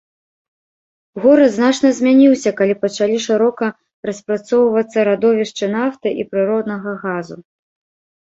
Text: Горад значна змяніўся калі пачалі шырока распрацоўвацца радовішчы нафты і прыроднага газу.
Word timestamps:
Горад 1.23 1.51
значна 1.57 1.89
змяніўся 1.97 2.51
калі 2.61 2.75
пачалі 2.85 3.17
шырока 3.27 3.65
распрацоўвацца 4.11 5.03
радовішчы 5.09 5.65
нафты 5.77 6.09
і 6.23 6.25
прыроднага 6.31 6.91
газу. 7.03 7.35